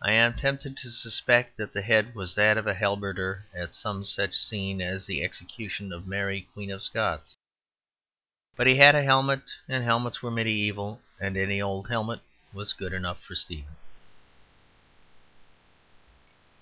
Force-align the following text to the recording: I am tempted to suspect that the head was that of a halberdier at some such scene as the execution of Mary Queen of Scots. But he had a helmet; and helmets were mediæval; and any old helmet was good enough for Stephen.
I 0.00 0.12
am 0.12 0.32
tempted 0.32 0.78
to 0.78 0.90
suspect 0.90 1.58
that 1.58 1.74
the 1.74 1.82
head 1.82 2.14
was 2.14 2.34
that 2.34 2.56
of 2.56 2.66
a 2.66 2.72
halberdier 2.72 3.44
at 3.52 3.74
some 3.74 4.02
such 4.02 4.34
scene 4.34 4.80
as 4.80 5.04
the 5.04 5.22
execution 5.22 5.92
of 5.92 6.06
Mary 6.06 6.48
Queen 6.54 6.70
of 6.70 6.82
Scots. 6.82 7.36
But 8.56 8.66
he 8.66 8.76
had 8.76 8.94
a 8.94 9.02
helmet; 9.04 9.50
and 9.68 9.84
helmets 9.84 10.22
were 10.22 10.30
mediæval; 10.30 10.98
and 11.20 11.36
any 11.36 11.60
old 11.60 11.88
helmet 11.90 12.20
was 12.54 12.72
good 12.72 12.94
enough 12.94 13.22
for 13.22 13.34
Stephen. 13.34 13.76